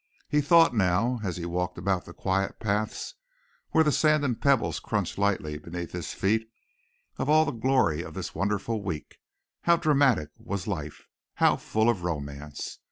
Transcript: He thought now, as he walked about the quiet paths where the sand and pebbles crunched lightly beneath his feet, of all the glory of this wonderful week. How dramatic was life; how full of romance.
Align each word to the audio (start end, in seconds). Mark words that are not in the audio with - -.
He 0.27 0.41
thought 0.41 0.73
now, 0.73 1.19
as 1.23 1.37
he 1.37 1.45
walked 1.45 1.77
about 1.77 2.05
the 2.05 2.11
quiet 2.15 2.57
paths 2.59 3.13
where 3.69 3.83
the 3.83 3.91
sand 3.91 4.25
and 4.25 4.41
pebbles 4.41 4.79
crunched 4.79 5.19
lightly 5.19 5.59
beneath 5.59 5.91
his 5.91 6.11
feet, 6.11 6.49
of 7.17 7.29
all 7.29 7.45
the 7.45 7.51
glory 7.51 8.01
of 8.01 8.15
this 8.15 8.33
wonderful 8.33 8.81
week. 8.81 9.19
How 9.65 9.77
dramatic 9.77 10.29
was 10.39 10.65
life; 10.65 11.05
how 11.35 11.55
full 11.55 11.87
of 11.87 12.01
romance. 12.03 12.79